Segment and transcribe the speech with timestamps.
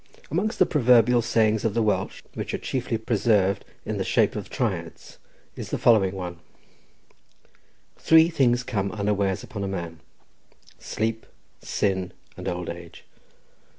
[0.31, 4.49] Amongst the proverbial sayings of the Welsh, which are chiefly preserved in the shape of
[4.49, 5.19] triads,
[5.55, 6.39] is the following one:
[7.99, 11.27] "Three things come unawares upon a man—sleep,
[11.61, 13.03] sin, and old age."